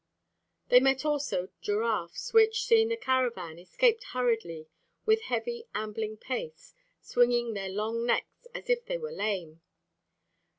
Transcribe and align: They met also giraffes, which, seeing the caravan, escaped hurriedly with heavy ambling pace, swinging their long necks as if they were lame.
They 0.69 0.79
met 0.79 1.05
also 1.05 1.49
giraffes, 1.61 2.33
which, 2.33 2.63
seeing 2.65 2.87
the 2.87 2.97
caravan, 2.97 3.59
escaped 3.59 4.03
hurriedly 4.03 4.67
with 5.05 5.21
heavy 5.21 5.65
ambling 5.75 6.17
pace, 6.17 6.73
swinging 6.99 7.53
their 7.53 7.69
long 7.69 8.07
necks 8.07 8.47
as 8.55 8.67
if 8.67 8.83
they 8.87 8.97
were 8.97 9.11
lame. 9.11 9.61